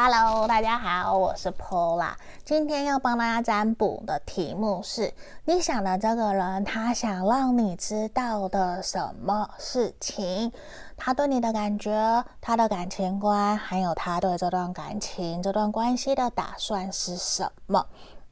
[0.00, 2.12] Hello，大家好，我是 Pola。
[2.44, 5.12] 今天要帮大家占卜的题目是：
[5.44, 10.52] 你想的这个人，他想让你知道的什么事情？
[10.96, 17.84] 他对你的感觉，他的感情观，还有他对这段感情、这段关系的打算是什么？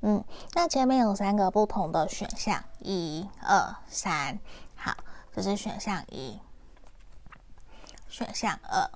[0.03, 0.23] 嗯，
[0.55, 4.39] 那前面有三个不同的选项，一、二、三。
[4.77, 4.95] 好，
[5.35, 6.39] 这是选项一，
[8.09, 8.89] 选项二。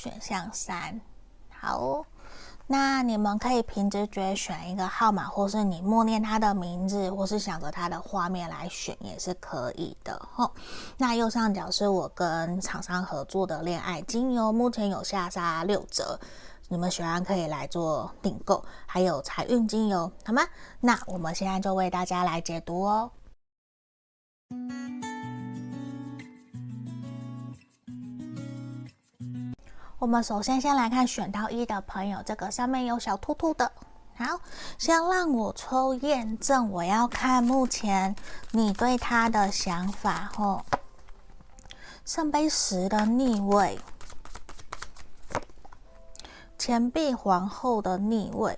[0.00, 1.00] 选项三，
[1.50, 2.06] 好，
[2.68, 10.52] 那你们可以凭直觉选一个号码，或是你默念他的名字，或是想着他的画面来选也是可以的吼。
[10.98, 16.20] 那右上角是我跟厂商合作的恋爱精油，目前有下杀六折，
[16.68, 20.42] 你们喜欢可以来做订购，还有财运精油，好吗？
[20.78, 23.10] 那我们现在就为大家来解读哦。
[29.98, 33.72] 我们首先先来看选到一的朋友，这个上面有小兔兔的。
[34.16, 34.40] 好，
[34.78, 38.14] 先让我抽验证，我要看目前
[38.52, 40.30] 你对他的想法。
[40.36, 40.64] 吼，
[42.04, 43.80] 圣杯十的逆位，
[46.56, 48.56] 钱币皇后的逆位，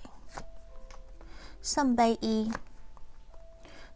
[1.62, 2.52] 圣杯一。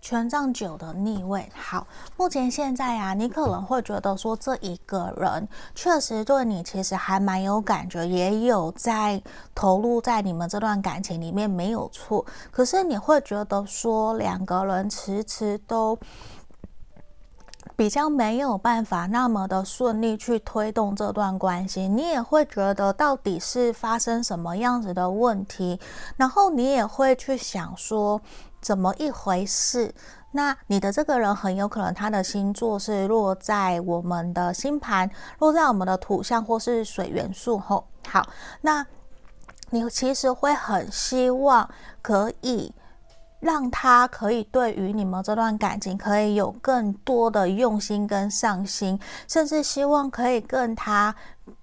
[0.05, 1.87] 权杖九的逆位，好，
[2.19, 9.23] 目前现在啊，你可能会觉得说，这一个人确实对你其实还蛮有感觉，也有在
[9.55, 12.23] 投入在你们这段感情里面，没有错。
[12.51, 15.99] 可是你会觉得说，两个人迟迟都
[17.75, 25.81] 比较没有办法那么的顺利去推动这段关系，你也会觉得到底是发生什么样子的问题，
[26.19, 28.21] 然后你也会去想说。
[28.65, 29.95] 怎么一回事？
[30.33, 37.59] 那你的这个人很有可能他的星座是落在我们的星盘，落在我们的土象或是水元素。
[37.59, 38.27] 吼，好，
[38.63, 38.85] 那
[39.69, 41.69] 你其实会很希望
[42.01, 42.73] 可以
[43.39, 51.15] 让他可以对于你们这段感情可以有更多的用心跟上心，甚至希望可以跟他。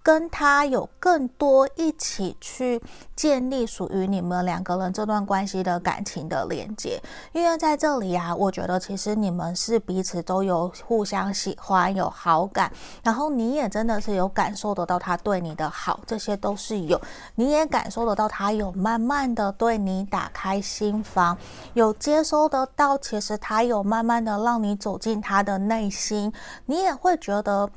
[0.03, 2.81] 跟他有更多一起去
[3.15, 12.71] 建立属于你们两个人这段关系的感情的连接，因为在这里啊，我觉得其实你们是彼此都有互相喜欢、有好感，
[13.03, 16.99] 然后你也真的是有感受得到他对你的好，这些都是有，
[17.35, 21.37] 你也感受得到他有慢慢的对你打开心房，
[21.73, 26.31] 有接收得到，其实他有慢慢的让你走进他的内心，
[26.65, 27.69] 你也会觉得。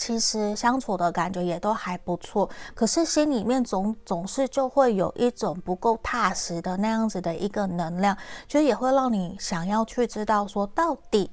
[0.00, 8.16] 其实相处的感觉也都还不错，可是心里面总总是就会有一种不够踏实的那样子的一个能量，
[8.48, 11.30] 就也会让你想要去知道说到底。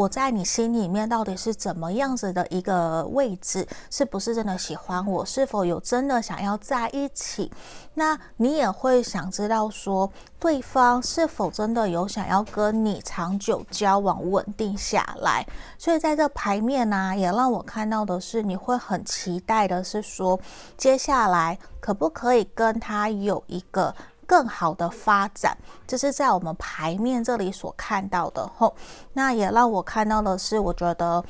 [0.00, 3.68] 我在你心里面到底是怎么样子的一个位置？
[3.90, 5.22] 是不是真的喜欢我？
[5.26, 7.52] 是否有真的想要在一起？
[7.92, 15.46] 那你也会想知道说，对方是否真的有想要跟你长久交往、稳定下来？
[15.76, 20.40] 所以在这牌面呢、也让我看到的是，你会很期待的是说，
[20.78, 23.94] 接下来可不可以跟他有一个。
[24.30, 25.58] 更好的发展，
[25.88, 28.76] 这是在我们牌面这里所看到的吼。
[29.14, 31.24] 那也让我看到的是，我觉得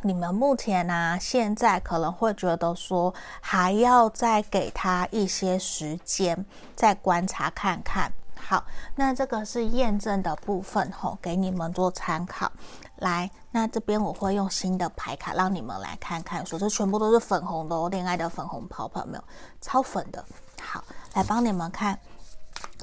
[0.00, 3.12] 你们目前呢、现在可能会觉得说，
[3.42, 8.10] 还要再给他一些时间，再观察看看。
[8.34, 8.64] 好，
[8.94, 12.50] 那这个是验证的部分吼，给你们做参考。
[12.96, 19.24] 来，那这边我会用新的牌卡让你们来看看，说这全部都是粉红的哦，恋爱的粉红泡泡没有，
[19.60, 20.24] 超粉的。
[20.62, 20.82] 好，
[21.12, 21.98] 来帮你们看。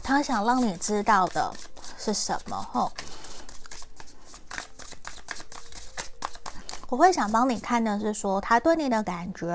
[0.09, 1.53] 他想让你知道的
[1.95, 2.57] 是什么？
[2.73, 2.91] 吼，
[6.89, 9.45] 我会想帮你看的是说他对你的感觉，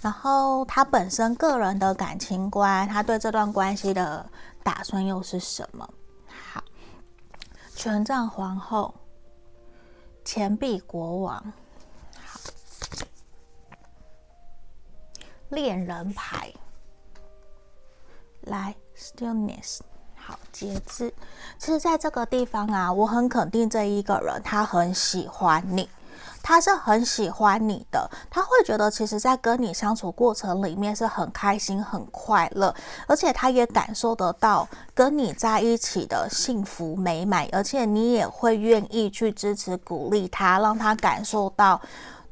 [0.00, 4.24] 然后他本身个人的感情观，他对这段关系的
[4.62, 5.92] 打算又是什么？
[6.28, 6.62] 好，
[7.74, 8.94] 权杖皇后，
[10.24, 11.52] 钱币国王，
[12.24, 12.38] 好，
[15.48, 16.54] 恋人牌，
[18.42, 18.72] 来。
[19.00, 19.78] Stillness，
[20.14, 21.12] 好，节制。
[21.58, 25.88] 其实，在这个地方啊，我很肯定这一个人，他很喜欢你，
[26.42, 28.10] 他是很喜欢你的。
[28.28, 32.74] 他会觉得，其实，在跟你相处过程里面是很开心、很快乐，
[33.06, 41.80] 而且他也感受得到跟你在一起的幸福美满，而且你也会愿意去支持、鼓励他，让他感受到。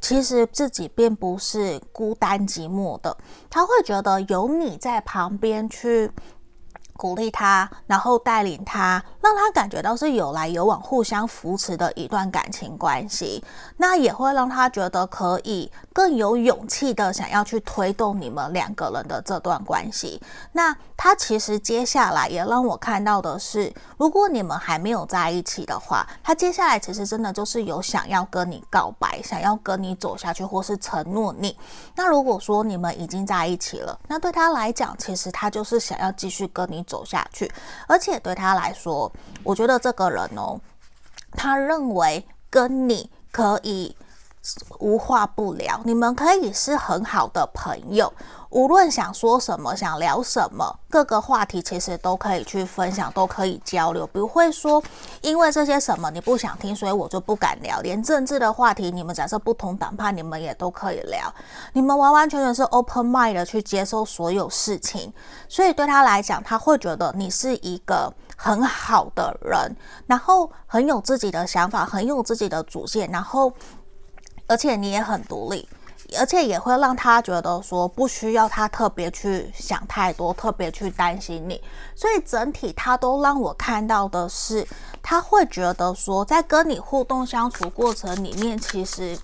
[0.01, 3.17] 其实自己并不是孤单寂寞的，
[3.51, 6.09] 他会觉得有你在旁边去
[6.99, 13.43] 鼓励他，然后带领他，让他感觉到是有来有往、互相扶持的一段感情关系。
[13.77, 20.21] 那也会让他觉得可以更有勇气的想要去推动你们两个人的这段关系。
[20.51, 31.57] 那他其实接下来也让我看到的是，如果你们还没有在一起的话，他接下来其实真的就是有想要跟你告白，想要跟你走下去，或是承诺你。
[31.95, 37.49] 那如果说你们已经在一起了，那对他来讲，其实他就是想要继续跟你走下去，
[37.87, 39.13] 而且对他来说，
[39.45, 40.59] 我觉得这个人哦，
[41.33, 43.95] 他认为跟你可以
[44.79, 48.13] 无话不聊，你们可以是很好的朋友。
[48.51, 54.83] 无论想说什么，想聊什么，各个话题其实都可以去分享，都可以交流，不会说
[55.21, 57.81] 因为这些什么你不想听，所以我就不敢聊。
[57.81, 61.33] 连政治的话题，你们假设不同党派，你们也都可以聊。
[61.75, 65.13] 你们完完全全是 open mind 的去接受所有事情，
[65.47, 73.53] 所以对他来讲，他会觉得你是一个很好的人，然后很有自己的想法，很有自己的主见，然后
[74.47, 75.69] 而且你也很独立。
[76.17, 81.61] 而且也会让他觉得说不需要他特别去想太多，特别去担心你，
[81.95, 84.67] 所以整体他都让我看到的是，
[85.03, 89.19] 他会觉得说在跟你互动相处过程里面，其实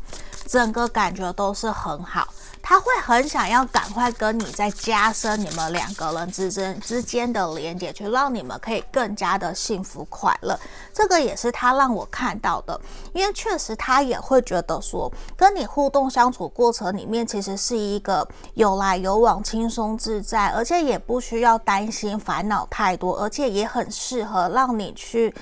[0.47, 2.29] 整个感觉都是很好。
[2.66, 10.58] 他会很想要赶快跟你再加深你们两个人之间之间的连接，去让你们可以更加的幸福快乐。
[10.90, 12.81] 这个也是他让我看到的，
[13.12, 25.34] 因为确实他也会觉得说，跟你互动相处过程里面，其实是一个有来有往、轻松自在，而且也不需要担心烦恼太多，而且也很适合让你去。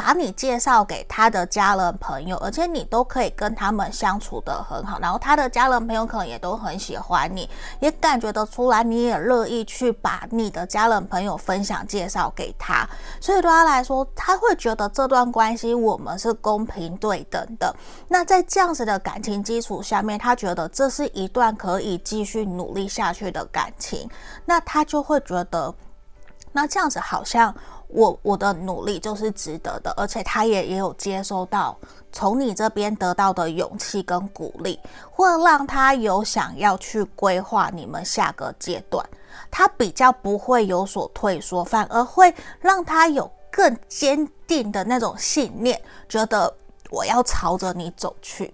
[0.00, 7.46] 把你介绍给他的家人朋友，而且你都可以跟他们相处得很好，然后他的家人朋友可能也都很喜欢你，
[7.80, 12.88] 也感觉得出来，你也乐意去把你的家人朋友分享介绍给他，
[13.20, 17.76] 所以对他来说，他会觉得这段关系我们是公平对等的。
[18.08, 24.08] 那在这样子的感情基础下面，他觉得这是一段可以继续努力下去的感情，
[24.46, 25.74] 那他就会觉得，
[26.52, 27.54] 那这样子好像。
[27.92, 31.76] 我我的努力就是值得的，而且他也也有接收到
[32.12, 34.78] 从你这边得到的勇气跟鼓励，
[35.10, 39.04] 会让他有想要去规划你们下个阶段，
[39.50, 46.52] 他比较不会有所退缩，反而会让他有更坚定的那种信念，觉得
[46.90, 48.52] 我要朝着你走去。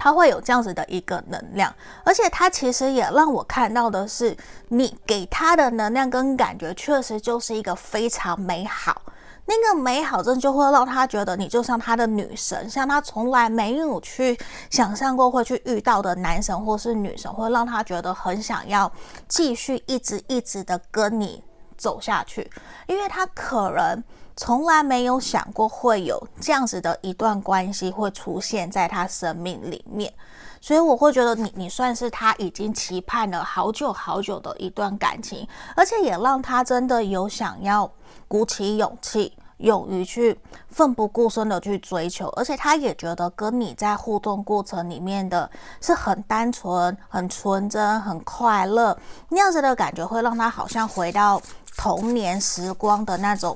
[0.00, 1.70] 他会有这样子的一个能量，
[2.04, 4.34] 而且他其实也让我看到的是，
[4.68, 9.02] 你给他的能量跟感觉确实就是一个非常美好。
[9.44, 14.38] 那个美好，真就会让他觉得你就像他的女神，像他从来没有去
[14.70, 18.90] 想象过会去遇到的男神或是女神，会让他觉得很想要
[19.28, 21.44] 继续一直一直的跟你
[21.76, 22.50] 走下去，
[22.86, 24.02] 因为他可能。
[24.36, 30.12] 从来没有想过会有这样子的一段关系会出现在他生命里面，
[30.60, 35.46] 所以我会觉得你你算是他已经期盼了好久好久的一段感情，
[35.76, 37.90] 而且也让他真的有想要
[38.26, 40.38] 鼓起勇气，勇于去
[40.70, 45.50] 奋不顾身的去追求，而且他也觉得跟你在互动过程里面的
[45.82, 48.96] 是很单纯、很纯真、很快乐，
[49.28, 51.40] 那样子的感觉会让他好像回到
[51.76, 53.54] 童年时光的那种。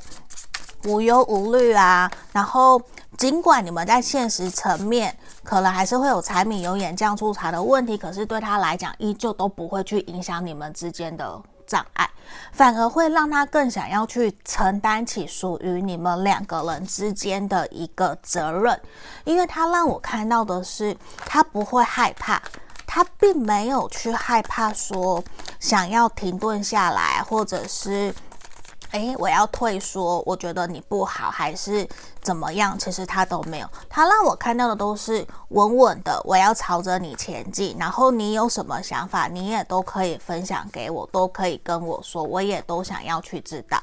[0.84, 2.80] 无忧无虑啊，然后
[3.16, 12.10] 尽管你们在现实层面可能还是会有柴米油盐酱醋茶的问题，可是对他来讲依旧都不会去影响你们之间的障碍，
[12.52, 18.78] 反而会让他更想要去承担起属于你们两个人之间的一个责任，
[19.24, 20.94] 因为他让我看到的是
[21.24, 22.42] 他不会害怕，
[22.86, 25.22] 他并没有去害怕说
[25.60, 28.14] 想要停顿下来，或者是。
[28.94, 31.84] 诶，我要退缩，我觉得你不好，还是
[32.22, 32.78] 怎么样？
[32.78, 37.76] 其实他都没有，他让我看到的都是稳稳的，我要朝着你前进。
[37.76, 43.82] 然后你有什么想法，你也都可以分享给我，都可以跟我说，我也都想要去知道。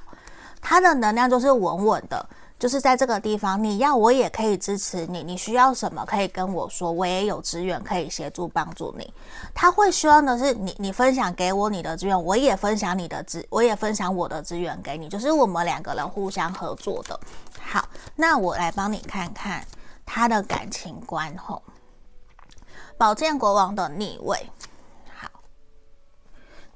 [0.61, 2.25] 他的能量就是稳稳的。
[2.61, 9.11] 就是在这个地方，你要我也可以支持你，你需要什么可以跟我说，我也有资源可以协助帮助你。
[9.51, 17.19] 他会希望的是你，你分享给我你的资源，我也分享你的资，我也分享我的资源给你，就是我们两个人互相合作的。
[17.59, 17.83] 好，
[18.15, 19.65] 那我来帮你看看
[20.05, 21.63] 他的感情观吼。
[22.95, 24.37] 宝剑国王的逆位，
[25.17, 25.27] 好，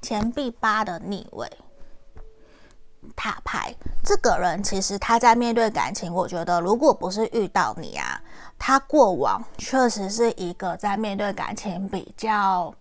[0.02, 1.48] 钱币八的逆位。
[3.16, 8.20] 塔牌，这个人其实他在面对感情，我觉得如果不是遇到你啊，
[8.58, 12.72] 他过往确实是一个在面对感情比较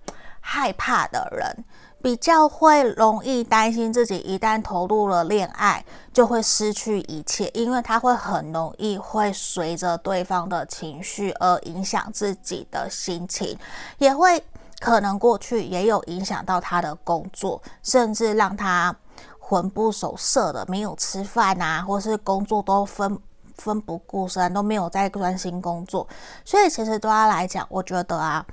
[0.41, 1.65] 害怕的人，
[2.01, 13.57] 比较会容易担心自己一旦投入了恋爱就会失去一切，因为他会很容易会随着对方的情绪而影响自己的心情，
[13.97, 14.43] 也会
[14.79, 18.95] 可能过去也有影响到他的工作，甚至让他
[19.47, 23.19] 魂不守舍的没有吃饭啊，或是工作都分
[23.55, 26.07] 分不顾身，都没有在专心工作。
[26.43, 28.43] 所以其实对他来讲，我觉得啊，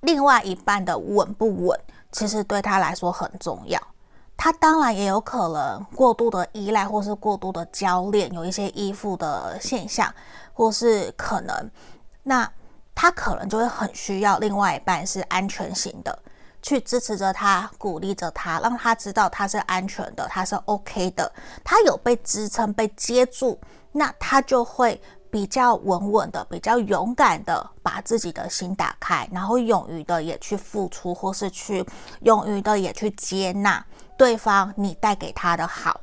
[0.00, 1.80] 另外一半的稳不稳。
[2.10, 3.80] 其实对他来说很重要，
[4.36, 10.14] 他当然也有可能过度的依赖，或是过度的交恋，有一些依附的现象，
[10.52, 11.70] 或是可能，
[12.22, 12.48] 那
[12.94, 16.16] 他可能就会很需要另外一半是安全型的，
[16.64, 23.56] 去支持着他，鼓励着他，让他知道他是安全的，他是 OK 的，他有被支撑、被接住，
[23.92, 25.00] 那他就会。
[25.30, 31.84] 比较稳稳的，比较勇敢的，把自己的心打开，然后勇于的也去付出，或是去
[32.20, 33.84] 勇于的也去接纳
[34.16, 36.00] 对方你带给他的好，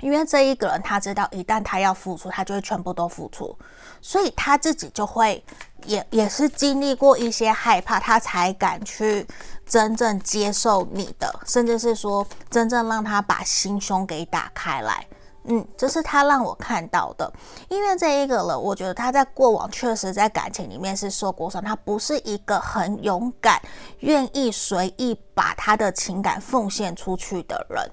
[0.00, 3.56] 因为这一个人他知道，一旦他要付出，他就会全部都付出，
[4.02, 5.42] 所以他自己就会
[5.86, 9.26] 也也是经历过一些害怕，他才敢去
[9.66, 15.06] 真正接受你的，甚至是说真正让他把心胸给打开来。
[15.44, 17.32] 嗯，这是他让我看到的，
[17.68, 23.60] 因为这一个人，我觉得他在过往确实在感情里面是受过伤，他不是一个很勇敢、
[23.98, 27.90] 愿意随意把他的情感奉献出去的人，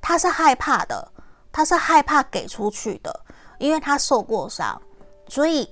[0.00, 1.10] 他是害怕的，
[1.50, 3.20] 他是害怕给出去的，
[3.58, 4.80] 因为他受过伤，
[5.28, 5.68] 所以。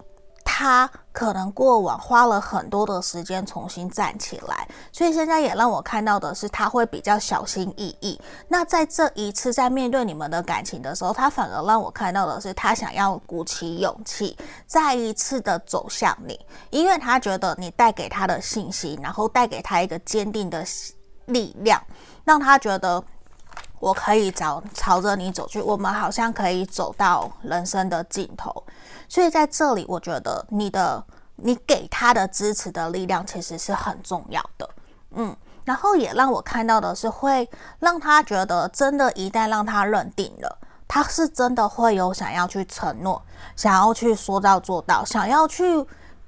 [0.61, 8.21] 他可能过往花了很多的时间重新站起来，所以现在也让我看到的是他会比较小心翼翼。
[8.47, 14.37] 那在这一次在面对你们的感情的时候，他反而让我看到的是他想要鼓起勇气，
[14.67, 16.39] 再一次的走向你，
[16.69, 20.63] 因为他觉得你带给他的信息，然后带给他一个坚定的
[21.25, 21.83] 力量，
[22.23, 23.03] 让他觉得
[23.79, 28.63] 我可以朝朝着你走去，我们好像可以走到人生的尽头。
[29.11, 34.71] 所以在这里，我觉得你的你给他的支持的力量其实是很重要的，
[35.11, 37.51] 嗯，然后也让我看到的是，会
[37.81, 43.21] 让他觉得真的，一旦让他认定了，他是真的会有想要去承诺，
[43.57, 45.65] 想要去说到做到，想要去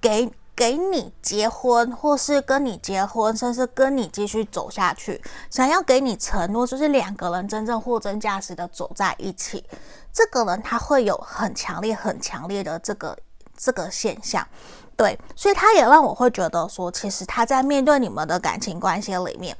[0.00, 9.64] 给给你结婚，或是跟你结婚，甚至跟你继续走下去，想要给你承诺，就是两个人真正货真价实的走在一起。
[10.12, 13.16] 这个人他会有很强烈、很强烈的这个
[13.56, 14.46] 这个现象，
[14.94, 19.56] 对，所以他也让我会觉得说，其实他在面对你们的感情关系里面，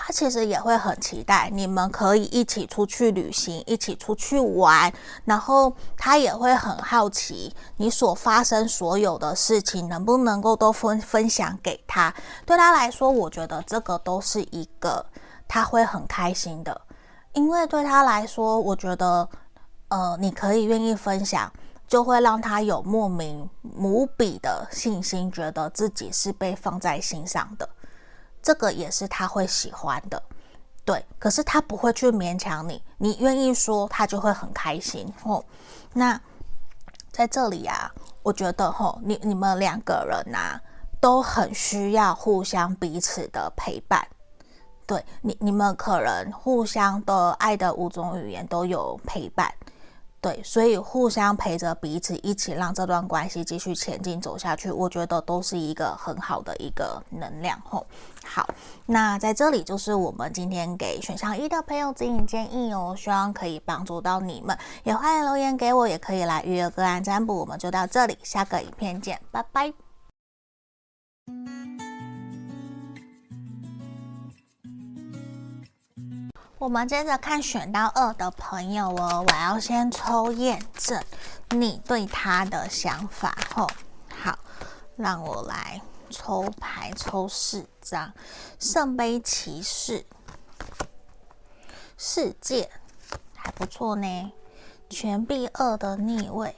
[0.00, 4.90] 他其实也会很期待你们可以一起出去旅行，一起出去玩，
[5.24, 12.14] 然后他也会很好奇你所发生所有的事情能不能够都分分享给他。
[12.46, 15.04] 对他来说，我觉得这个都是一个
[15.48, 16.80] 他会很开心的。
[17.32, 19.28] 因为对他来说，我觉得，
[19.88, 21.52] 呃，你可以愿意分享，
[21.86, 27.68] 就会让他有莫名无比的信心，觉得自己是被放在心上的。
[28.42, 30.22] 这个也是他会喜欢的，
[30.84, 31.04] 对。
[31.18, 35.12] 可是他不会去勉强你，你愿意说，他就会很开心。
[35.24, 35.44] 哦，
[35.92, 36.20] 那
[37.10, 37.90] 在这里啊，
[38.22, 40.60] 我觉得，吼，你你们两个人啊，
[41.00, 44.06] 都很需要互相彼此的陪伴。
[44.86, 49.52] 对你，你们可能互相的爱的五种语言都有陪伴，
[50.20, 57.86] 对，所以互相陪着彼此，一起让这段关系继续前进走下去，我觉得都是一个很好的一个能量吼。
[58.24, 58.44] 好，
[58.86, 67.36] 那在这里就是我们今天给选项一的朋友指引建议哦，希望可以帮助到你们，也欢迎留言给我，也可以来预约个案占卜。
[67.36, 69.72] 我们就到这里，下个影片见，拜拜。
[76.58, 81.00] 我们接着看选到二的朋友哦，我要先抽验证
[81.50, 83.64] 你对他的想法哦。
[84.10, 84.36] 好，
[84.96, 88.12] 让我来抽牌，抽四张
[88.58, 90.04] 圣杯骑士、
[91.96, 92.68] 世界，
[93.36, 94.32] 还不错呢。
[94.90, 96.56] 钱币二的逆位，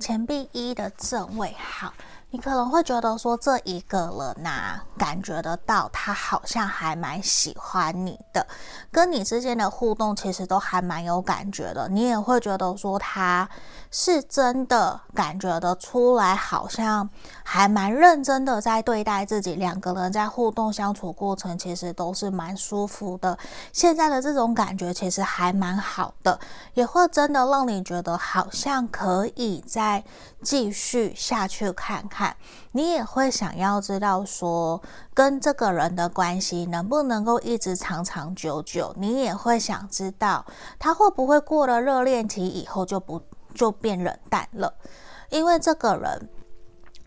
[0.00, 1.94] 钱币一的正位，好。
[2.32, 8.46] 你可能会觉得说，这一个人呐、啊，感觉得到他好像还蛮喜欢你的，
[8.92, 11.88] 跟你之间的互动其实都还蛮有感觉的。
[11.88, 13.48] 你也会觉得说，他
[13.90, 17.08] 是真的感觉得出来，好像
[17.42, 19.54] 还蛮认真的在对待自己。
[19.54, 23.36] 两个人在互动相处过程，其实都是蛮舒服的。
[23.72, 26.38] 现在的这种感觉其实还蛮好的，
[26.74, 30.04] 也会真的让你觉得好像可以再
[30.42, 32.10] 继续下去看看。
[32.10, 32.36] 看，
[32.72, 34.82] 你也会想要知道说，
[35.14, 38.92] 跟这个人的关系能不能够一直长长久久？
[38.98, 40.44] 你也会想知道，
[40.78, 43.22] 他会不会过了热恋期以后就不
[43.54, 44.74] 就变冷淡了？
[45.30, 46.28] 因为这个人，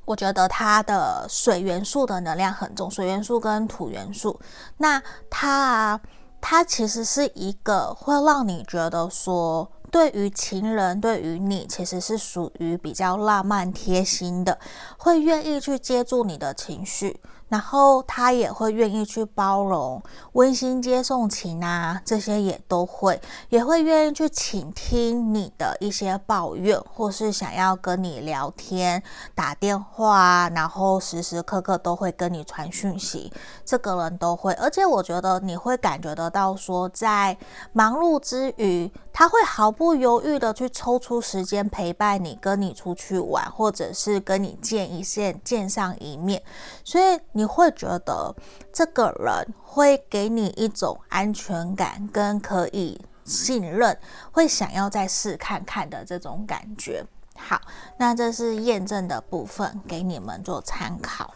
[0.06, 4.40] 我觉得他的水元素的能量很重，水元素跟土元素，
[4.78, 6.02] 那他啊，
[6.42, 9.70] 他其实是一个会让你觉得说。
[9.92, 14.58] 对于情人，对于你，其实是属于比较浪漫贴心的，
[14.98, 17.22] 会愿意去接住你的情绪。
[17.54, 29.04] 然后他也会愿意去包容、温馨接送情啊，这些也都会，也会愿意去倾听你的一些抱怨，或是想要跟你聊天、
[29.36, 33.32] 打电话，然后时时刻刻都会跟你传讯息。
[33.64, 37.38] 这个人都会，而且我觉得你会感觉得到，说在
[37.72, 46.42] 忙碌之余，他会毫不犹豫的去抽出时间陪伴你，跟你出去玩，或者是跟你见一见、见上一面，
[46.84, 47.43] 所以你。
[47.44, 48.34] 你会觉得
[48.72, 54.00] 这个人会给你一种安全感，跟可以信任，
[54.32, 57.06] 会想要再试看看的这种感觉。
[57.36, 57.60] 好，
[57.98, 61.34] 那这是验证的部分，给你们做参考。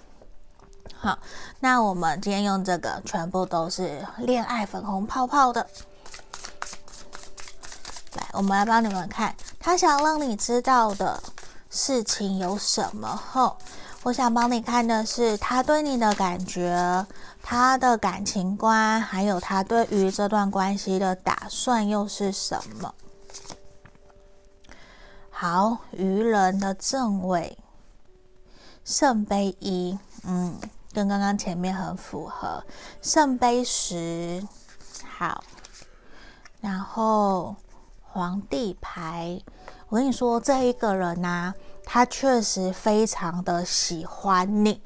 [0.96, 1.20] 好，
[1.60, 5.68] 那我们今天用这个，全部都是恋爱粉红泡泡的。
[8.14, 11.22] 来，我们来帮你们看，他想让你知道的
[11.70, 13.14] 事情有什么？
[13.14, 13.58] 后。
[14.08, 17.06] 我想帮你看的是他对你的感觉，
[17.44, 22.96] 他的感情观，还有他对于这段关系的打算又是什么？
[25.30, 27.58] 好，愚人的正位，
[28.86, 30.58] 圣杯一，嗯，
[30.94, 32.64] 跟刚刚前面很符合。
[33.02, 34.42] 圣杯十，
[35.06, 35.44] 好，
[36.62, 37.58] 然后
[38.02, 39.42] 皇帝牌，
[39.90, 41.54] 我跟你说，这一个人呐、
[41.98, 44.80] 他确实非常的喜欢你，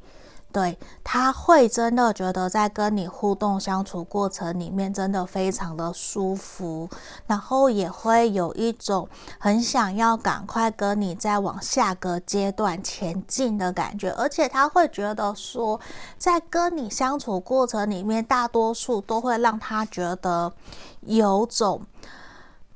[0.54, 6.90] 对，他会真的觉得在跟你互动相处过程里面真的非常的舒服，
[7.28, 15.78] 然后也会有一种很想要赶快跟你再往下个阶段前进的感觉，而且他会觉得说，
[16.18, 20.54] 在跟你相处过程里面，大多数都会让他觉得
[21.02, 21.82] 有种。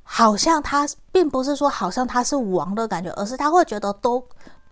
[0.08, 4.24] 好像他并不是说好像他是王的感觉，而是他会觉得都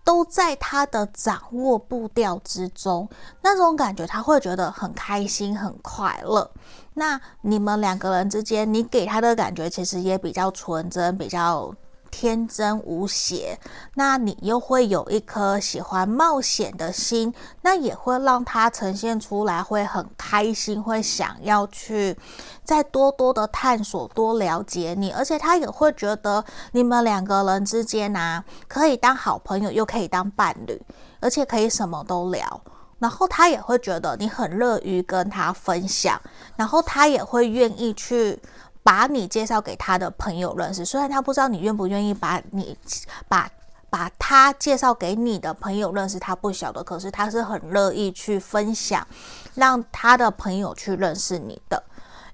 [0.02, 3.06] 都在他的掌握步调之中，
[3.42, 6.50] 那种感觉他会觉得很开心很快乐。
[6.94, 11.74] 那你们两个人之间，你给他的感觉其实也比较纯真，比较。
[12.16, 13.58] 天真无邪，
[13.94, 22.16] 那你又会有一颗喜欢冒险的心，那也会让他呈现出来，会很开心，会想要去
[22.62, 30.80] 再多多的探索，多了解你，而且他也会觉得你们两个人之间啊，可以当好朋友，又可以当伴侣，
[31.18, 32.60] 而且可以什么都聊，
[33.00, 36.20] 然后他也会觉得你很乐于跟他分享，
[36.54, 38.40] 然后他也会愿意去。
[38.84, 42.78] 把你介绍给他的朋友认识，虽然他不知道你愿不愿意把你
[43.26, 43.50] 把
[43.88, 49.06] 把他介绍给你的朋友认识，他不晓得，可是他是很乐意去分享，
[49.54, 51.82] 让他的朋友去认识你的，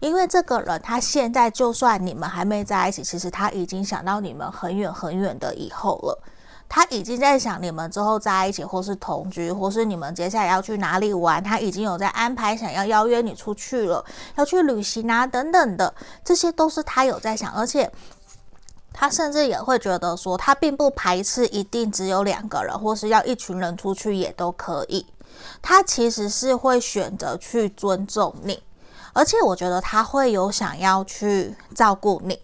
[0.01, 6.23] 因为这个人他现在就算你们还没在一起，其实他已经想到你们很远很远的以后了。
[6.73, 14.05] 他已经在想你们之后在一起，或是同居，或是你们接下来要去哪里玩，他已经有在安排，想要邀约你出去了，
[14.37, 15.93] 要去旅行啊，等等的，
[16.25, 17.91] 这些都是他有在想，而且
[18.93, 25.05] 他甚至也会觉得说，他并不排斥一定只有两个人，或是要一群人出去也都可以。
[25.61, 28.63] 他其实是会选择去尊重你，
[29.13, 32.39] 而且我觉得他会有想要去照顾你。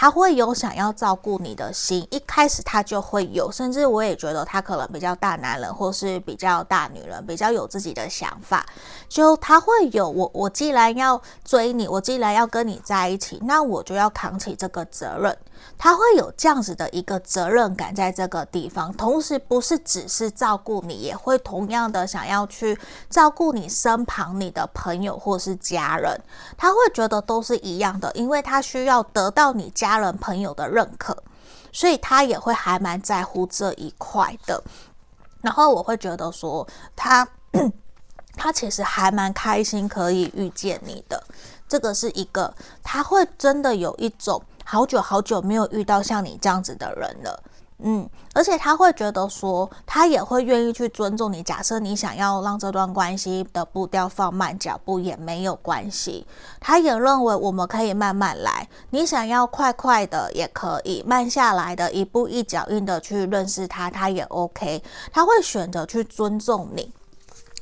[0.00, 8.64] 他会有想要照顾你的心，一开始他就会有，甚至我也觉得他可能比较大男人，或是比较大女人，比较有自己的想法。
[9.08, 15.36] 就他会有我，我既然要追你，我既然要跟你在一起，那我就要扛起这个责任。
[15.78, 22.76] 他会有这样子的一个责任感在这个地方，同时不是只是照顾你，也会同样的想要去
[23.08, 26.20] 照顾你身旁你的朋友或是家人。
[26.56, 31.16] 他会觉得都是一样的，因为他需要得到你家人朋友的认可，
[31.72, 34.60] 所以他也会还蛮在乎这一块的。
[35.42, 37.26] 然后我会觉得说他
[38.34, 41.22] 他 其实还蛮开心可以遇见你的，
[41.68, 44.42] 这个是一个他会真的有一种。
[44.70, 47.42] 好久好久没有遇到像你这样子的人了，
[47.78, 51.42] 嗯，而且他会觉得说，他也会愿意去尊重你。
[51.42, 56.26] 假设你想要让这段关系的步调放慢脚步，也没有关系。
[56.60, 58.68] 他也认为我们可以慢慢来。
[58.90, 64.82] 你想要快快的也可以，慢下来的一步一脚印的去认识他，他也 OK。
[65.10, 66.92] 他会选择去尊重你。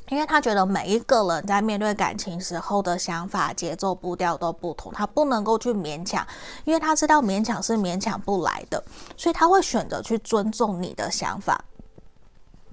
[0.09, 6.25] 因为他觉得每一个人在面对感情时候的想法、节奏、步调都不同，他不能够去勉强，
[6.63, 8.81] 因为他知道勉强是勉强不来的，
[9.17, 11.65] 所以他会选择去尊重你的想法。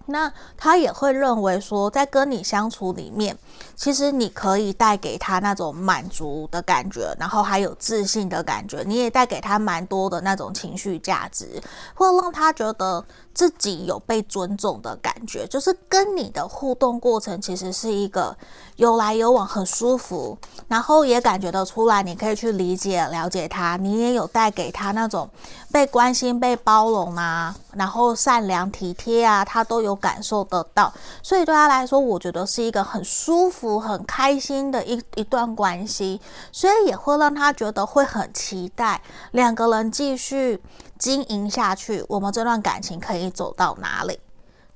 [0.07, 3.35] 那他也会认为说，在跟你相处里面，
[3.75, 11.59] 其实你可以带给他那种满足的感觉，然后还有自信的感觉，你也带给他蛮多的那种情绪价值，
[11.95, 13.03] 会让他觉得
[13.35, 18.37] 自己有被尊重的感觉，就是跟你的互动过程其实是一个
[18.77, 25.29] 有来有往，很舒服，然后也感觉得出来，你可以去理解、了解他，你也有带给他那种
[25.73, 30.93] 被关心、被包容啊，然后善良体贴啊，他都有感受得到，
[31.23, 36.21] 所以对他来说，我觉得是一个很舒服、很开心的一一段关系，
[36.53, 40.63] 所以也会让他觉得会很期待两个人继续。
[40.99, 44.19] 经营下去，我们这段感情可以走到哪里？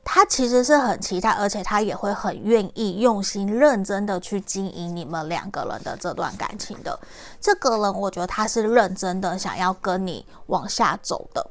[0.04, 6.98] 他其实是很期待，而且他也会很愿意、用心、认真的去经营你们两个人的这段感情的。
[7.38, 11.46] 这个人，我觉得他是认真的，想要跟你往下走的。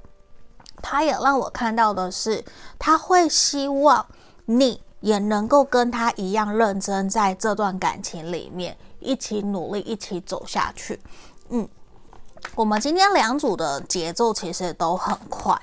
[0.81, 2.43] 他也让我看到的是，
[2.79, 4.03] 他会希望
[4.45, 10.99] 你也能够跟他一样认真，在这段感情里面一起努力，一起走下去。
[11.49, 11.69] 嗯。
[12.55, 15.55] 我们今天两组的节奏其实都很快，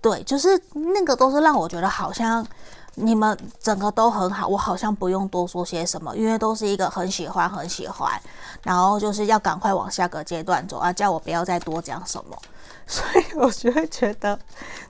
[0.00, 2.46] 对，就是那个都是让我觉得好像
[2.94, 8.20] 你们整个都很好，我好像不用多说些什么，因为都是一个很喜欢很喜欢，
[8.62, 12.38] 然后就是要赶快往下个阶段走啊，叫我不要再多讲什么，
[12.86, 14.38] 所以我就会觉得，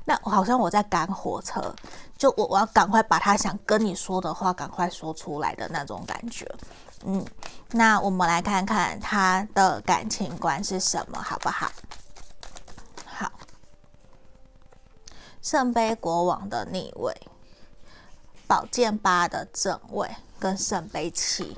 [0.04, 1.74] 那好像我在赶火车，
[2.18, 6.46] 就我我要赶快把他想跟你说的话赶快说出来的那种感觉。
[7.08, 7.24] 嗯，
[7.70, 11.70] 那我们来看看他的感情观是什么，好不好？
[13.06, 13.30] 好，
[15.40, 17.14] 圣杯国王的逆位，
[18.48, 21.56] 宝剑八的正位，跟圣杯七。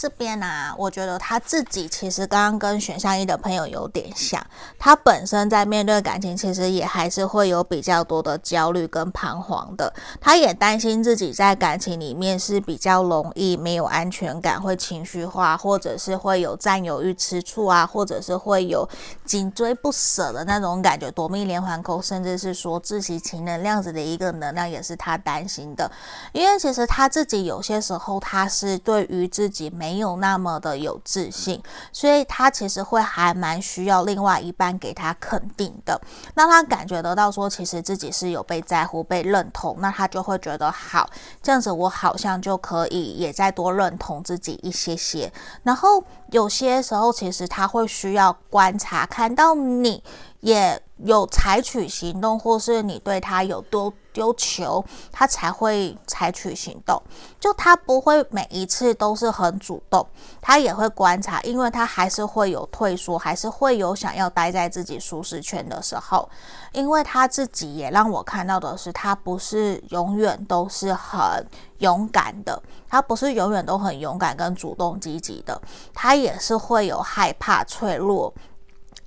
[0.00, 0.46] 这边呢、
[0.78, 4.42] 我觉得他自己其实刚刚跟选项一的朋友有点像，
[4.78, 9.92] 他本身在面对感情，其实也还是会有比较多的焦虑跟彷徨的。
[10.18, 18.88] 他也担心自己在感情里面是比较容易没有安全感，会情绪化，或者是会有占有欲、吃醋啊，或者是会有
[19.26, 25.92] 紧追不舍的那种感觉，夺命连环扣，甚至是说自欺欺人那样子的一个能量，也是他担心的。
[26.32, 31.60] 因为其实他自己有些时候，他是对于自己没没有那么的有自信，
[31.92, 36.00] 所以他其实会还蛮需要另外一半给他肯定的，
[36.36, 41.10] 让他感觉得到说，其实自己是有被在乎、被认同，那他就会觉得好，
[41.42, 45.32] 这样子我好像就可以也再多认同自己一些些。
[45.64, 50.00] 然后有些时候，其实他会需要观察，看到你
[50.38, 57.00] 也有采取行动，或是你对他有多丢球，他才会采取行动。
[57.38, 60.06] 就他不会每一次都是很主动，
[60.40, 66.28] 他也会观察，因为他还是会有退缩，还是会有想要待在自己舒适圈的时候。
[66.72, 71.44] 因为他自己也让我看到的是，他不是永远都是很
[71.78, 75.60] 勇敢的，他不是永远都很勇敢跟主动积极的，
[75.92, 78.32] 他也是会有害怕、脆弱，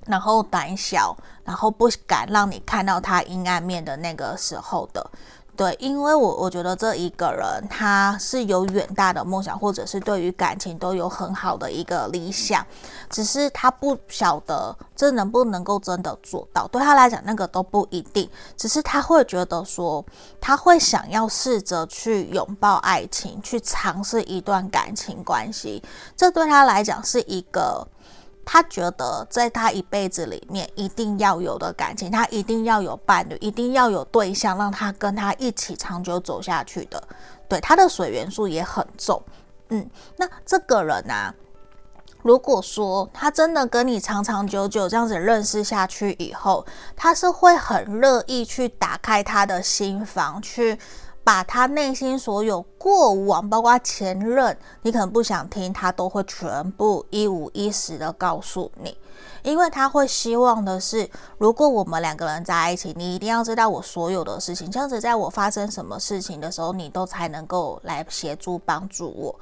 [0.06, 1.16] 然后胆小。
[1.44, 5.10] 然后不敢让你看到他阴暗面的那个时候的，
[5.54, 12.66] 对，因为我我觉得这一个人他是有远大的梦想，或者是对于感情都有很好的一个理想，
[13.10, 20.02] 只是他不晓得这能不能够真的做到，对他来讲那个都不一定，只是他会觉得说
[20.40, 25.82] 他会想要试着去拥抱爱情，去尝试一段感情关系，
[26.16, 27.86] 这对他来讲是一个。
[28.44, 37.02] 他觉得在他一辈子里面一定要有的感情，他一定要有伴侣，一定要有对象，让他跟他一起长久走下去的。
[37.48, 39.22] 对，他的水元素也很重。
[39.68, 41.34] 嗯，那这个人啊，
[42.22, 50.78] 如果说他真的跟你长长久久这样子认识下去以后，他是会很乐意去打开他的心房去。
[51.24, 58.94] 把他内心所有过往，包括前任，你可能不想听，他都会全部一五一十的告诉你，
[59.42, 61.08] 因为他会希望的是，
[61.38, 69.34] 如果我们两个人在一起，你一定要知道我所有的事情，这样子在我发生什么事情的时候，你都才能够来协助帮助我。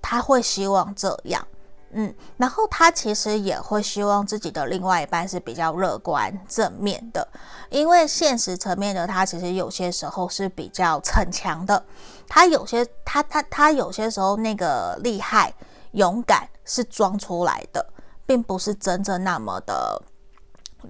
[0.00, 1.46] 他会希望这样，
[1.92, 7.26] 嗯，然后他其实也会希望自己的另外一半是比较乐观正面的，
[7.68, 11.84] 因为现实层面的他其实有些时候是比较逞强的，
[12.28, 15.52] 他有些他他他有些时候那个厉害
[15.92, 17.84] 勇敢是装出来的，
[18.24, 20.00] 并不是真正那么的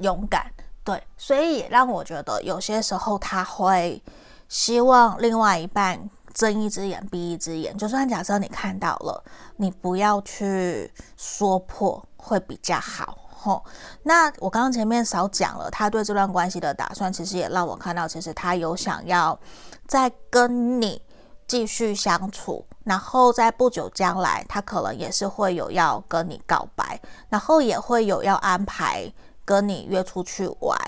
[0.01, 0.53] 勇敢，
[0.85, 4.03] 对，所以也让我觉得有些时候他会
[4.49, 6.11] 希望另外一半。
[6.35, 9.23] 睁一只眼闭一只眼，就算假设你看到了，
[9.57, 13.65] 你不要去说破会比较好吼。
[14.03, 19.39] 那我刚刚前面少讲了，他对这段关系的打算，其实也让我看到，其实他有想要
[19.87, 21.03] 再跟你
[21.47, 29.13] 继续相处，然后在不久将来，他可能也是会有要跟你告白，然后也会有要安排
[29.45, 30.79] 跟你约出去玩。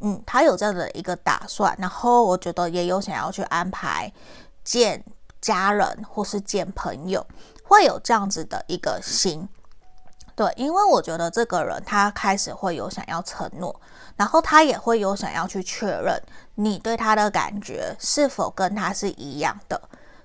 [0.00, 4.12] 嗯，他有这样的一个打算，然后我觉得也有想要去安排。
[4.64, 5.04] 见
[5.40, 7.24] 家人或是见朋友，
[7.62, 9.48] 会有这样子的一个心，
[10.34, 13.80] 对，因为我觉得这个人他开始会有想要承诺，
[14.16, 16.20] 然后他也会有想要去确认
[16.54, 19.80] 你对他的感觉是否跟他是一样的，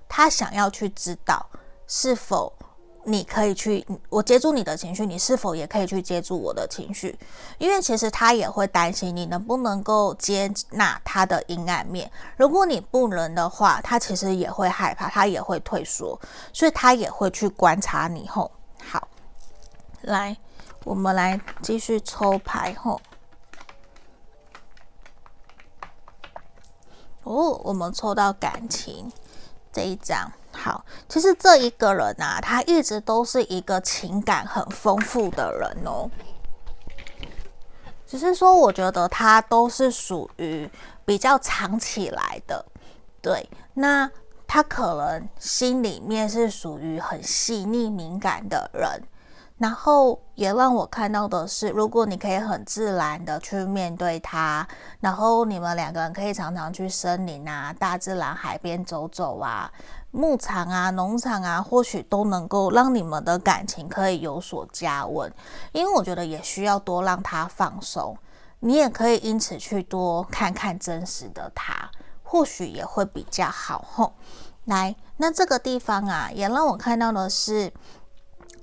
[0.08, 1.50] 他想要去知道
[1.86, 2.52] 是否。
[3.04, 7.18] 你可以去，我接住你的情绪，你是否也可以去接住我的情绪？
[7.56, 12.10] 因为其实他也会担心你能不能够接纳他的阴暗面。
[12.36, 16.20] 如果你不能的话，他其实也会害怕，他也会退缩，
[16.52, 18.28] 所以他也会去观察你。
[18.28, 18.50] 后
[18.84, 19.08] 好，
[20.02, 20.36] 来，
[20.84, 22.74] 我们来继续抽牌。
[22.74, 23.00] 后
[27.22, 29.10] 哦，我们抽到感情
[29.72, 30.30] 这一张。
[30.62, 36.10] 好，其实这一个人啊，他一直都是一个情感很丰富的人哦。
[38.06, 40.68] 只是说，我觉得他都是属于
[41.06, 42.62] 比较藏起来的，
[43.22, 43.48] 对。
[43.72, 44.10] 那
[44.46, 49.02] 他可能心里面是属于很细腻敏感的人。
[49.56, 54.66] 然后也让我看到的是，如果你可以很自然的去面对他，
[55.00, 59.70] 然后你们两个人可以常常去森林啊、大自然、海边走走啊。
[60.12, 65.32] 牧场啊，农场啊，或许都能够让你们的感情可以有所加温，
[65.72, 68.16] 因为我觉得也需要多让他放松，
[68.58, 71.88] 你也可以因此去多看看真实的他，
[72.24, 74.14] 或许也会比较好吼。
[74.64, 77.72] 来，那这个地方啊，也让我看到的是，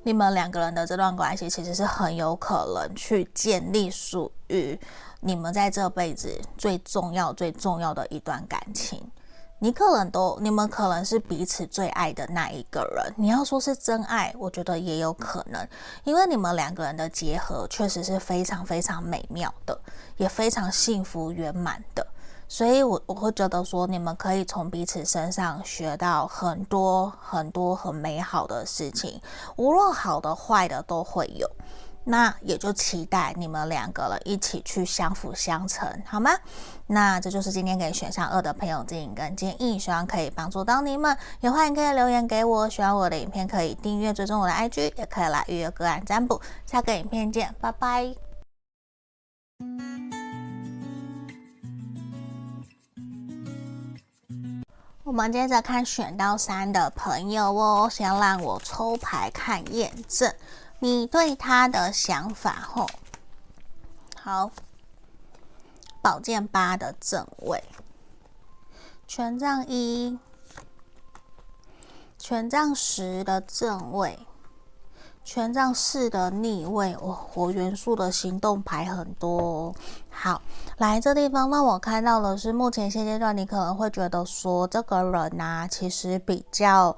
[0.03, 4.79] 你们两个人的这段关系其实是很有可能去建立属于
[5.21, 9.09] 你们在这辈子最重要、最重要的一段感情。
[9.59, 13.13] 你可能都，你们可能是彼此最爱的那一个人。
[13.17, 15.67] 你要说是真爱，我觉得也有可能，
[16.03, 19.79] 因为你们两个人的结合确实是非常非常美妙的，
[20.17, 22.05] 也非常幸福圆满的。
[22.47, 29.19] 所以我，我我会觉得说，你们可以从彼此身上学到很多很多很美好的事情，
[29.55, 31.49] 无论好的坏的都会有。
[32.09, 36.31] 那也就期待你们两个人一起去相辅相成，好吗？
[36.87, 41.17] 那这就是今天给选项二的朋友建议跟建议，希望可以帮助到你们。
[41.41, 46.41] 也欢迎可以留言给我，喜欢我的影片可以订阅追踪我的 IG，也可以来预约个案占卜。
[46.65, 48.15] 下个影片见，拜拜。
[55.03, 60.33] 我们接着看选到三的朋友哦，先让我抽牌看验证。
[60.79, 62.85] 你对他的想法，吼，
[64.15, 64.51] 好，
[66.03, 67.63] 宝剑八的正位，
[69.07, 70.19] 权杖一，
[72.19, 74.19] 权杖十的正位，
[75.23, 79.73] 权杖四的逆位，哦，火元素的行动牌很多。
[80.11, 80.43] 好，
[80.77, 86.95] 来这地方让我看到的是，目前现阶段你可能会觉得说，这个人呐、其实比较。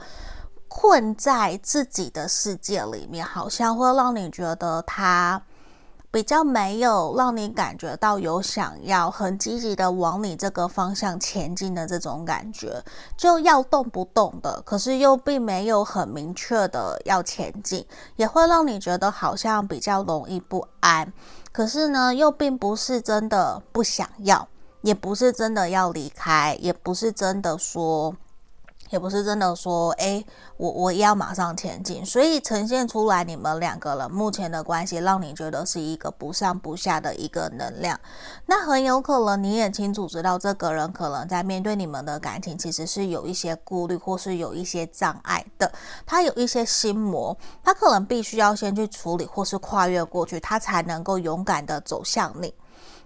[0.70, 5.42] 困在自己的世界里面，好像会让你觉得他
[6.12, 12.84] 比较没有让你感觉到有想要很积极的往你这个方向前进的这种感觉，
[13.18, 21.12] 就要动不动的，可是又并没有很明确的要前进，也会让你觉得好像比较容易不安。
[21.52, 24.48] 可是呢，又并不是真的不想要，
[24.82, 28.16] 也不是真的要离开，也不是真的说。
[28.90, 30.26] 也不是真的说，诶，
[30.58, 38.00] 我我要马上前进，所以呈现出来你们两个人目前的关系，让你觉得是一个不上不下的一个能量。
[38.46, 45.72] 那很有可能你也清楚知道，这个人可能在面对你们的感情，其实是有一些顾虑，或是有一些障碍的。
[46.06, 52.54] 他有一些心魔，他可能必须要先去处理，或是跨越过去，他才能够勇敢的走向你。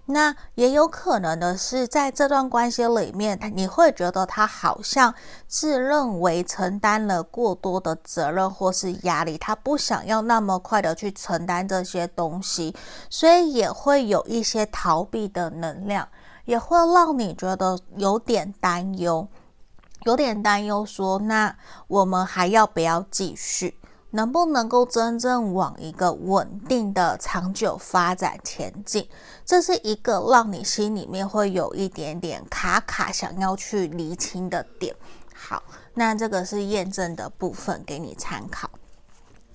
[0.06, 5.14] 那也有可能的是，在这段关系里面，你会觉得他好像
[5.48, 12.76] 自认为承担了过多的责任或是压力，他不想要那么快的去承担这些东西，
[13.08, 16.06] 所以也会有一些逃避的能量，
[16.44, 19.26] 也会让你觉得有点担忧，
[20.02, 23.78] 有点担忧说，那我们还要不要继续？
[24.14, 29.08] 能不能够真正往一个稳定的长久发展前进，
[29.44, 34.94] 这是一个让你心里面会有一点点卡卡，想要去厘清的点。
[35.34, 35.60] 好，
[35.94, 38.70] 那这个是验证的部分，给你参考。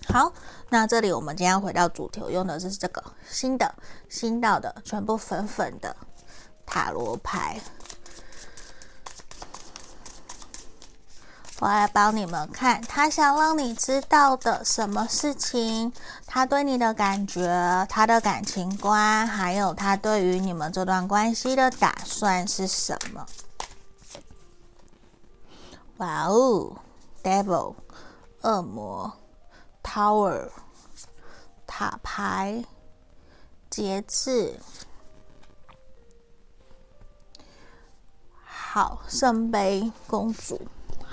[0.09, 0.33] 好，
[0.67, 3.73] 那这里我们今天回到主题，我用的是这个新的
[4.09, 5.95] 新到的全部粉粉的
[6.65, 7.61] 塔罗牌。
[11.59, 15.91] 我来帮你们看，他想让你知道的什么事情，
[16.25, 23.25] 他对你的感觉，他的感情观，还有他对于你们这段关系的打算是什么？
[25.97, 26.77] 哇哦
[27.21, 27.75] ，Devil，
[28.43, 29.11] 恶魔
[29.83, 30.49] ，Tower，
[31.67, 32.63] 塔牌，
[33.69, 34.57] 节制，
[38.45, 40.61] 好，圣杯公主。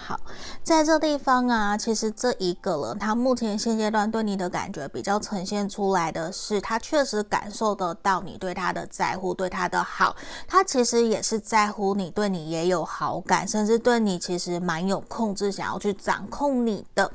[0.06, 0.20] 好，
[0.62, 10.14] 在这地方啊，其实这一个人，他目前现阶段对你的感觉比较呈现出来的是，他确实感受得到你对他的在乎，对他的好，
[10.46, 17.10] 他其实也是在乎你，对你也有好感，甚至对你其实蛮有控制，想要去掌控你的。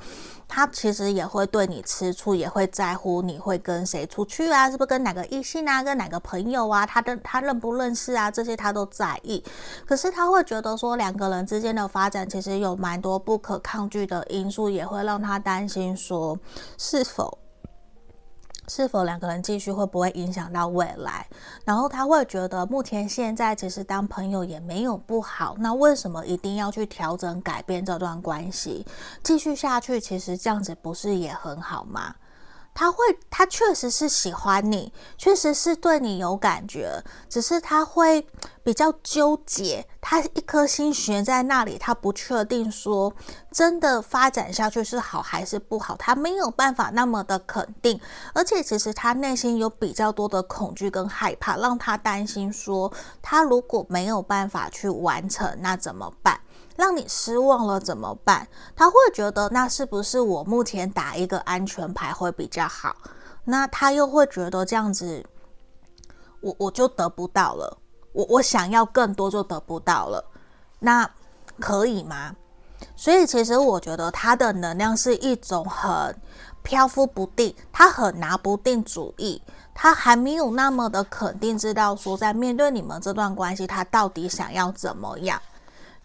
[0.54, 9.42] 他其实也会对你吃醋，也会在乎你会跟谁出去啊，是不是跟哪个异性啊，跟哪个朋友啊，他的他认不认识啊，这些他都在意。
[9.88, 16.38] 可是他会觉得说，两个人之间的发展其实有蛮多不可抗拒的因素，也会让他担心说，
[16.78, 17.41] 是否。
[18.74, 21.28] 是否两个人继续会不会影响到未来？
[21.66, 28.88] 然后他会觉得目前现在其实当朋友也没有不好，那为什么一定要去调整改变这段关系？
[29.22, 32.16] 继续下去其实这样子不是也很好吗？
[32.74, 32.98] 他会，
[33.30, 38.26] 他确实是喜欢你，确实是对你有感觉，只是他会
[38.64, 43.14] 比较纠结，他一颗心悬在那里，他不确定说
[43.52, 48.00] 真的发展下去是好还是不好，他没有办法那么的肯定，
[48.34, 56.40] 而且其实他内心有比较多的恐惧跟害怕，让他担心说他如果没有办法去完成，那怎么办？
[56.76, 58.48] 让你失望了怎么办？
[58.76, 62.96] 他会觉得那是不是我目前打一个安全牌会比较好？
[63.44, 65.26] 那他又会觉得这样子，
[66.42, 67.78] 我我就得不到了，
[68.14, 70.24] 我我想要更多就得不到了，
[70.80, 71.10] 那
[71.60, 72.36] 可以吗？
[72.96, 76.16] 所以其实我觉得他的能量是一种很
[76.64, 79.42] 飘忽不定，他很拿不定主意，
[79.74, 85.40] 他还没有那么的肯定，知道说在面对你们这段关系，他到底想要怎么样。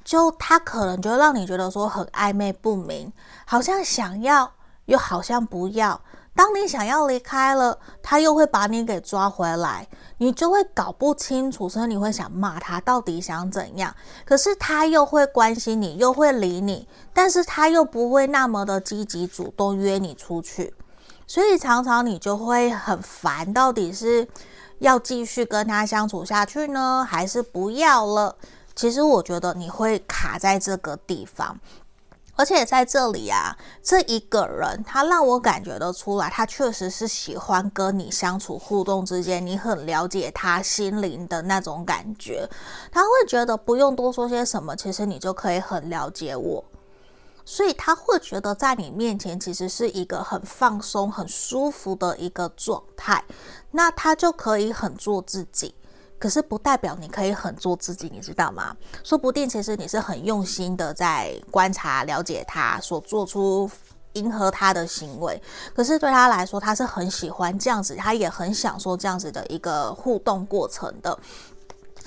[0.07, 3.12] 就他可能就让你觉得说很暧昧不明，
[3.45, 4.53] 好像想要
[4.85, 6.01] 又好像不要。
[6.33, 9.88] 当你想要离开了，他又会把你给抓回来，
[10.19, 13.92] 你就会搞不清楚，所以你会想骂他到底想怎样。
[14.25, 20.73] 可是他又会关心你，又会理你，但是他又不会那么的积极主动约你出去，
[21.27, 24.29] 所以常常你就会很烦，到底是
[24.79, 28.37] 要继续跟他相处下去呢，还是不要了？
[28.76, 31.58] 其实我觉得你会卡在这个地方，
[32.36, 42.46] 而且在这里啊，这一个人他让我感觉得出来，他确实是喜欢跟你相处互动之间，你很了解他心灵的那种感觉，
[42.92, 46.62] 他会觉得不用多说些什么，其实你就可以很了解我，
[47.46, 53.24] 所以他会觉得在你面前其实是一个很放松、很舒服的一个状态，
[53.70, 55.74] 那他就可以很做自己。
[56.18, 58.76] 可是不代表你可以很做自己，你知道吗？
[59.05, 63.70] 说不定其实你是很用心的在观察、了解他，所做出
[64.14, 65.40] 迎合他的行为。
[65.74, 71.18] 可是对他来说，他是很喜欢这样子，他也很享受这样子的一个互动过程的。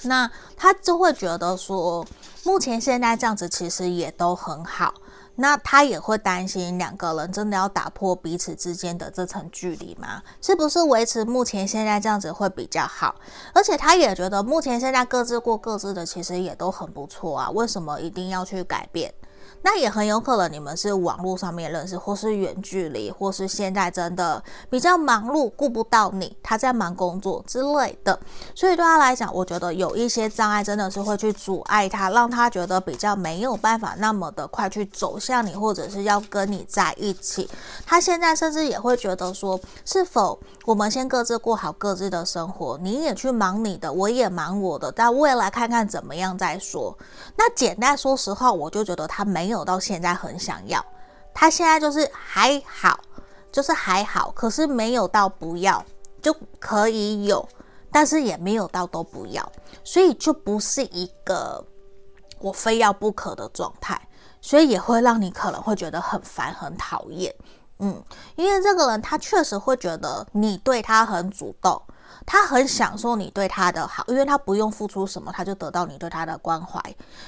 [0.03, 2.05] 那他就会觉得说，
[2.43, 4.93] 目前现在这样子其实也都很好。
[5.41, 10.21] 那他也会担心两个人真的要打破彼此之间的这层距离吗？
[10.41, 13.15] 是不是维持目前现在这样子会比较好？
[13.53, 17.49] 而且他也觉得目前现在各自过各自的，其实也都很不错啊。
[17.51, 19.13] 为什么一定要去改变？
[19.61, 28.17] 那也很有可能你们是网络上面认识，或是远距离，或是现在真的比较忙碌，顾不到你，他在忙工作之类的。
[28.55, 37.49] 所以对他来讲，我觉得有一些障碍真的是会去阻碍他，让他觉得比较没有办法那么的快去走向你，或者是要跟你在一起。
[37.85, 46.97] 他现在甚至也会觉得说，是否我们先各自过好各自的生活，你也去忙你的，我也忙我的，但未来看看怎么样再说。
[47.35, 50.85] 那简单说实话，我就觉得他没没有到现在很想要，
[51.33, 52.99] 他现在就是还好，
[53.51, 55.83] 就是还好，可是没有到不要
[56.21, 57.43] 就可以有，
[57.91, 59.51] 但是也没有到都不要，
[59.83, 61.65] 所以就不是一个
[62.37, 63.99] 我非要不可的状态，
[64.39, 67.33] 所以也会让你可能会觉得很烦很讨厌，
[67.79, 67.99] 嗯，
[68.35, 71.81] 因为这个人他确实会觉得你对他很主动。
[72.31, 76.79] 他很享受你对他的好，因为他不用付出什么，他就得到你对他的关怀。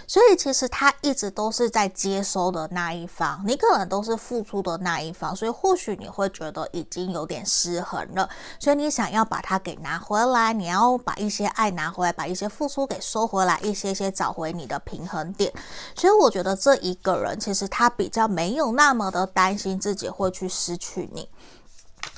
[0.05, 5.35] 所以其实他一直都是在接收的那一方，你可能都是付出的那一方。
[5.35, 8.29] 所以或许你会觉得已经有点失衡了，
[8.59, 15.51] 所以你想要把它给拿回来，你要把一些爱拿回来，把一些付出给收回来，一些些找回你的平衡点。
[15.95, 21.27] 所以我觉得这一个人其实他比较没有那么的担心自己会去失去你。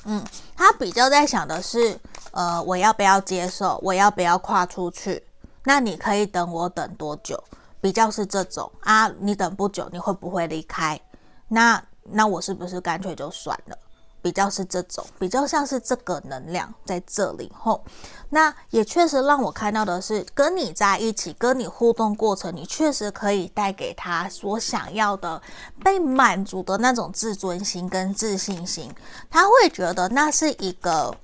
[0.04, 0.24] 嗯，
[0.56, 1.98] 他比较在想的是，
[2.32, 3.78] 呃，我要不要接受？
[3.82, 5.22] 我要不要跨出去？
[5.64, 7.42] 那你可以等我等多久？
[7.80, 11.00] 比较是这种啊，你等不久，你会不会离开？
[11.48, 13.76] 那那我是不是干脆就算了？
[14.24, 17.84] 比较是这种，比较像是这个能量在这里吼，
[18.30, 25.42] 那也确实让我看到的是，跟你在一起，跟你互动过程，你确实可以带给他所想要的
[25.84, 28.90] 被满足的那种自尊心跟自信心，
[29.30, 31.14] 他会觉得那是一个，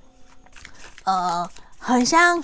[1.05, 1.49] 呃，
[1.81, 2.41] 很像。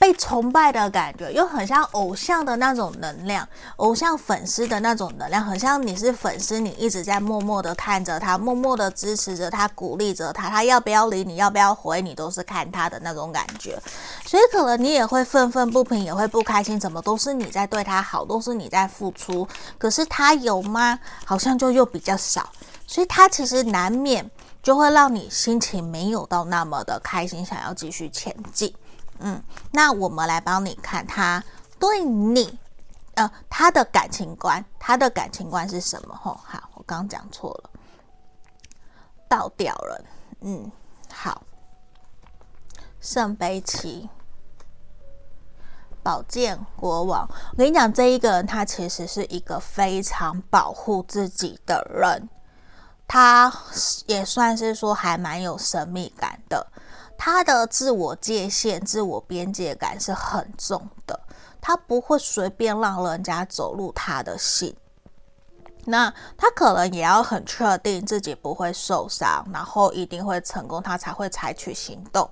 [0.00, 13.76] 被崇拜的感觉，又很像偶像的那种能量，偶像粉丝的那种能量，很像你是粉丝，你一直在默默的看着他，默默的支持着他，鼓励着他，他要不要理你，要不要回你，都是看他的那种感觉。
[14.24, 20.96] 所以可能你也会愤愤不平，也会不开心，怎么都是你在对他好，都是你在付出，可是他有吗？
[21.24, 22.48] 好像就又比较少，
[22.86, 24.30] 所以他其实难免
[24.68, 28.70] 就会让你心情没有到那么的开心，想要继续前进。
[29.18, 29.42] 嗯，
[29.72, 31.42] 那我们来帮你看他
[31.78, 32.58] 对你，
[33.14, 36.14] 呃，他的感情观，他的感情观是什么？
[36.14, 37.70] 吼，好，我刚讲错了，
[39.26, 40.04] 倒掉了，
[40.42, 40.70] 嗯，
[41.10, 41.42] 好，
[43.00, 44.06] 圣杯七，
[46.02, 47.26] 宝剑国王。
[47.52, 52.28] 我跟你讲，这一个人他其实是一个非常保护自己的人，
[53.08, 53.52] 他
[54.06, 56.64] 也算是说还蛮有神秘感的。
[57.16, 61.18] 他的自我界限、自我边界感是很重的，
[61.60, 64.76] 他不会随便让人家走入他的心。
[65.84, 72.30] 那他可能也要很确定自己不会受伤，然后一定会成功，他才会采取行动。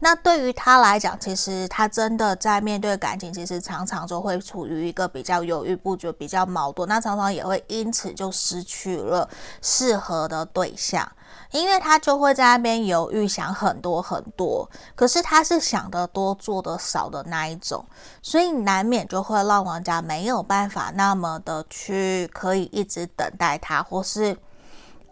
[0.00, 6.88] 那对于他来讲，其实他真的在面对感情，其实常常就会处于一个比较犹豫不决、比较矛盾。
[6.88, 9.28] 那常常也会因此就失去了
[9.60, 11.10] 适合的对象。
[11.50, 17.82] 因为他就会在那边犹豫，想很多很多，可是他是想得多做得少的那一种，
[18.22, 24.36] 所以难免就会让人家没有办法那么的去可以一直等待他，或是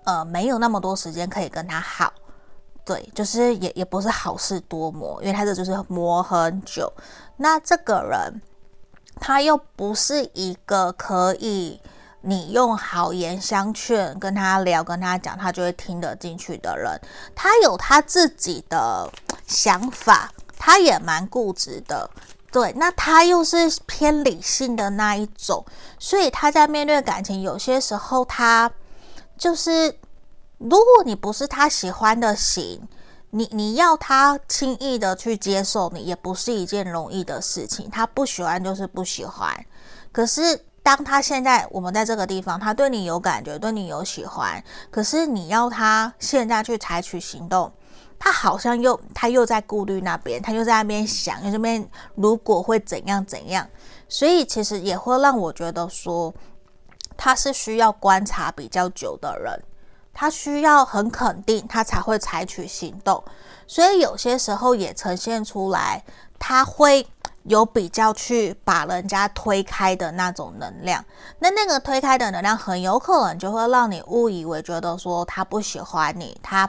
[0.05, 2.13] 呃没有那么多时间可以跟他好，
[2.87, 6.91] 对，就是也也不是好事多磨，因为他这就是磨很久。
[7.37, 8.41] 那这个人
[9.21, 11.79] 他又不是一个可以。
[12.23, 17.01] 你用好言相劝跟他聊，跟他讲，他就会听得进去的人。
[17.37, 19.09] 他有他自己的
[19.47, 22.11] 想法，他也蛮固执的。
[22.51, 25.65] 对，那他又是偏理性的那一种，
[26.01, 28.69] 所以他在面对感情，有些时候他
[29.39, 29.97] 就是，
[30.59, 32.81] 如果你不是他喜欢的型，
[33.31, 37.91] 你你要他轻易的去接受你，也不是一件容易的事情。
[37.91, 39.67] 他不喜欢就是不喜欢，
[40.13, 40.65] 可是。
[40.87, 47.73] 当他现在我们在这个地方，他对你有感觉，对你有喜欢，可是你要他现在去采取行动，
[48.21, 51.85] 他好像又他又在顾虑那边，他又在那边想，这边
[52.15, 53.69] 如果会怎样怎样，
[54.09, 56.33] 所以其实也会让我觉得说，
[57.17, 59.61] 他是需要观察比较久的人，
[60.17, 63.23] 他需要很肯定，他才会采取行动，
[63.67, 66.03] 所以有些时候也呈现出来，
[66.39, 67.07] 他会。
[67.49, 71.05] 有比较去把人家推开的那种能量，
[71.39, 76.69] 那那个推开的能量很有可能就会让你误以为觉得说他不喜欢你，他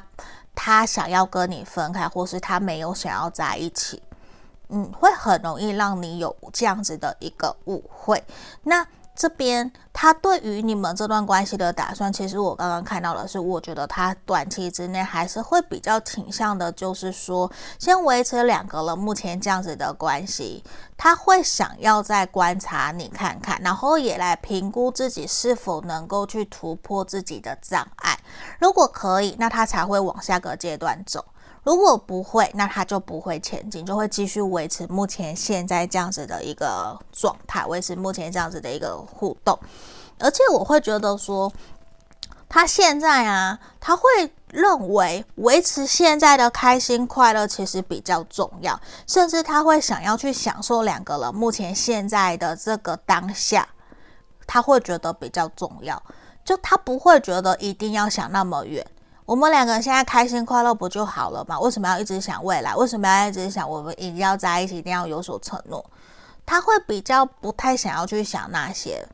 [0.53, 4.03] 他想要跟你分开，或是他没有想要在一起，
[4.69, 8.23] 嗯，会很容易让你有这样子的一个误会。
[8.61, 8.85] 那
[9.18, 20.63] 这边他对于你们这段关系的打算，其实我刚刚看到的是，我觉得他短期之内还是会比较倾向的，就是说先维持两个人目前这样子的关系。
[20.95, 28.20] 他会想要再观察你看看，然后也来评估自己是否能够去突破自己的障碍。
[28.59, 31.26] 如果可以，那他才会往下个阶段走。
[31.68, 39.59] 如果不会，那他就不会前进，就会继续维持目前现在这样子的一个状态，维持目前这样子的一个互动。
[40.18, 41.51] 而且我会觉得说，
[42.47, 44.03] 他现在啊，他会
[44.49, 53.68] 认为维持现在的开心快乐其实比较重要，甚至他会想要去享受两个人目前现在的这个当下，
[54.47, 56.01] 他会觉得比较重要，
[56.45, 58.88] 就他不会觉得一定要想那么远。
[59.28, 61.59] 我们两个现在开心快乐不就好了吗？
[61.59, 62.73] 为什么要一直想未来？
[62.78, 65.86] 为什么要一直想我们一定要在一起，一定要有所承诺？
[66.45, 69.05] 他会比较不太想要去想那些，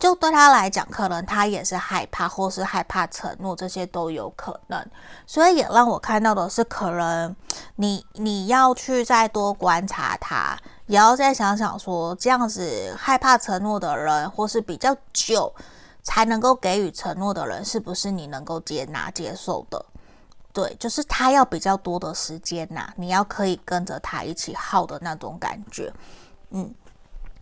[0.00, 4.82] 就对他来讲，可能他也是害怕，或是害怕承诺，这些都有可能。
[5.26, 7.36] 所以也让我看到的是，可能
[7.76, 15.54] 你你要去再多观察他，也要再想想说，这样子害怕承诺的人，或是比较久。
[16.02, 19.84] 才能够给予承诺的人，是不是你能够接纳接受的？
[20.52, 25.92] 对，就是他要比较多的时间呐、你要可以跟着他一起耗的那种感觉，
[26.50, 26.74] 嗯。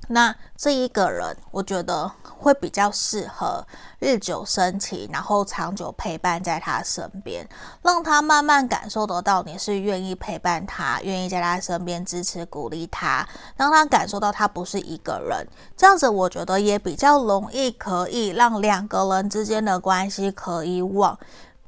[0.09, 3.65] 那这一个人，我觉得会比较适合
[4.01, 7.49] 日久生情，然后长久陪伴在他身边，
[7.83, 13.25] 让他慢慢感受得到你是愿意陪伴他，愿意在他身边支持鼓励他，
[13.57, 15.47] 让他感受到他不是一个人。
[15.77, 21.17] 这样子，我觉得也比较容易可以让两个人之间的关系可以往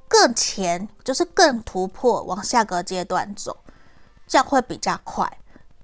[0.09, 3.57] 更前，就是更突破，往下个阶段走，
[4.27, 5.39] 这样会比较快。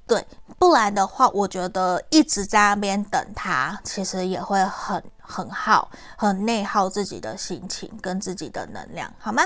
[0.08, 0.26] 对，
[0.58, 5.86] 不然的话，我觉得一直在那边等他，其实也会很很耗，
[6.16, 9.42] 很内耗自己的心情跟自己的能量，好吗？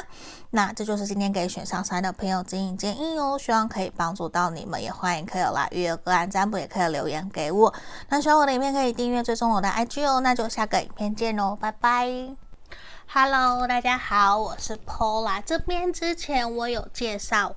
[0.50, 7.74] 那这就是今天给选上三的朋友指引建议哦，希望可以帮助到你们，也欢迎可以来预约个案占卜，也可以留言给我。
[8.08, 12.36] 那喜欢我的影片可以订阅追踪我的 IG 哦，那就下个影片见喽，拜拜。
[13.08, 15.42] Hello，大家好，我是 Paula。
[15.44, 17.56] 这边之前我有介绍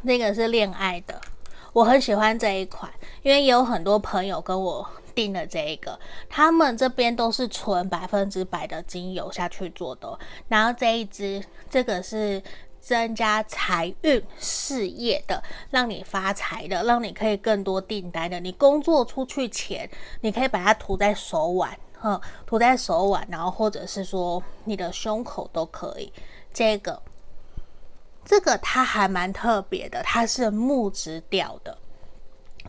[0.00, 1.20] 那个是恋爱的，
[1.72, 2.90] 我很喜欢这一款，
[3.22, 10.18] 因为也有很多朋友跟我订了这一个，他们这边都是纯百分之百的精油下去做的。
[10.48, 12.42] 然后这一支，这个是
[12.80, 18.40] 增加财运事业的，让你发财的，让你可以更多订单的。
[18.40, 19.88] 你工作出去前，
[20.22, 21.78] 你可以把它涂在手腕。
[22.04, 26.12] 嗯，涂在手腕，然后或者是说你的胸口都可以。
[26.52, 27.00] 这个，
[28.24, 31.76] 这个它还蛮特别的，它是木质调的，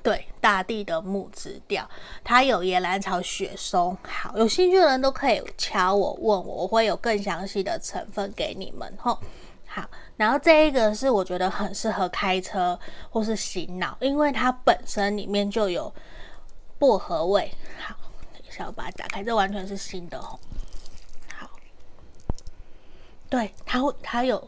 [0.02, 1.90] 对，大地的木质调。
[2.24, 3.98] 它有野兰草、雪松。
[4.04, 8.92] 好，有兴趣的人都可以敲我问我，我会有更详细的成分给你们。
[9.00, 9.20] 吼，
[9.68, 9.88] 好，
[10.18, 12.80] 然后这一个是我觉得很适合开车
[13.10, 15.94] 或是洗脑，因为它本身里面就有
[16.78, 17.52] 薄荷味。
[17.80, 17.96] 好。
[18.34, 20.40] 等一下我把它打开，这完全是新的哦。
[21.36, 21.50] 好，
[23.28, 24.48] 对，它会，它有